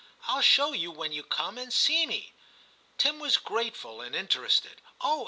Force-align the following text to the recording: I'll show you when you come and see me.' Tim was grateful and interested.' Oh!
I'll 0.25 0.41
show 0.41 0.71
you 0.73 0.89
when 0.89 1.11
you 1.11 1.21
come 1.21 1.59
and 1.59 1.71
see 1.71 2.07
me.' 2.07 2.33
Tim 2.97 3.19
was 3.19 3.37
grateful 3.37 4.01
and 4.01 4.15
interested.' 4.15 4.81
Oh! 5.01 5.19